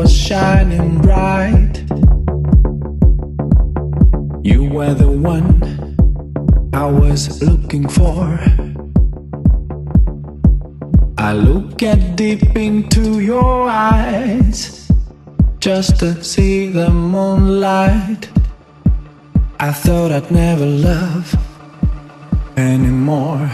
was 0.00 0.16
shining 0.16 0.98
bright. 1.02 1.74
You 4.42 4.64
were 4.64 4.94
the 4.94 5.10
one 5.10 5.50
I 6.72 6.86
was 6.86 7.42
looking 7.42 7.86
for. 7.86 8.38
I 11.18 11.34
look 11.34 11.82
at 11.82 12.16
deep 12.16 12.56
into 12.56 13.20
your 13.20 13.68
eyes 13.68 14.90
just 15.58 15.98
to 16.00 16.24
see 16.24 16.68
the 16.68 16.88
moonlight. 16.88 18.30
I 19.58 19.70
thought 19.70 20.12
I'd 20.12 20.30
never 20.30 20.64
love 20.64 21.26
anymore. 22.56 23.50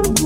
Thank 0.00 0.20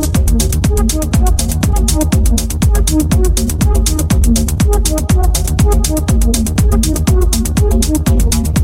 you. 8.56 8.61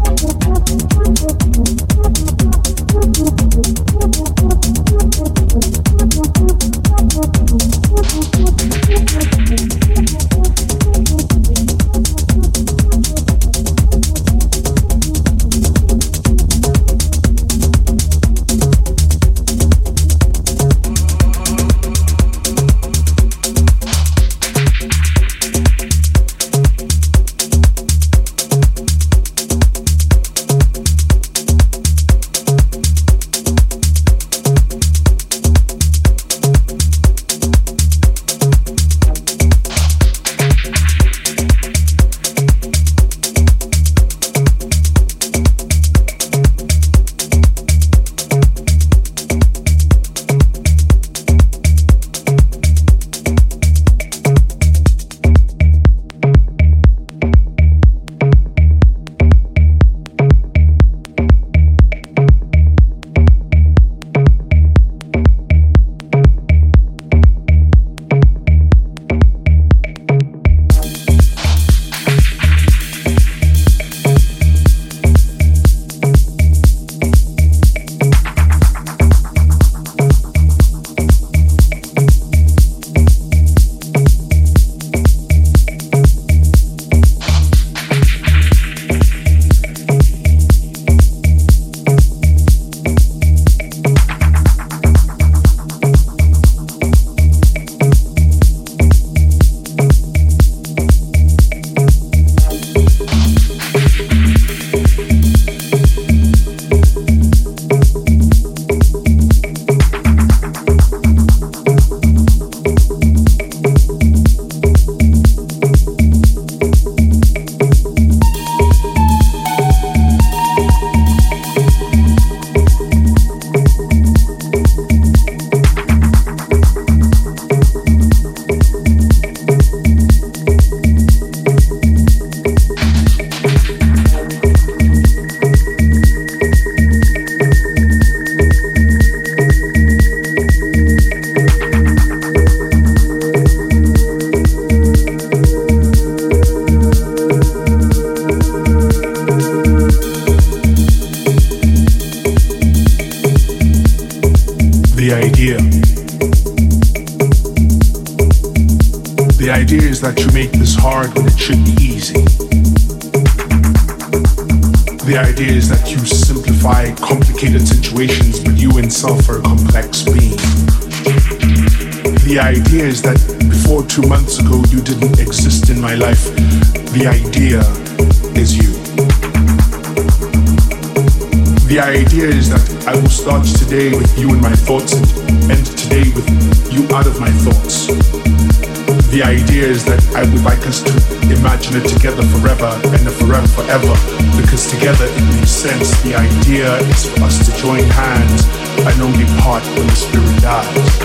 sense, 195.59 196.01
the 196.03 196.15
idea 196.15 196.77
is 196.77 197.05
for 197.07 197.25
us 197.25 197.45
to 197.45 197.61
join 197.61 197.83
hands 197.83 198.45
and 198.87 199.03
only 199.03 199.25
part 199.43 199.65
when 199.77 199.89
the 199.89 199.97
spirit 199.97 200.41
dies. 200.41 200.99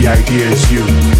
The 0.00 0.08
idea 0.08 0.48
is 0.48 0.72
you. 0.72 1.17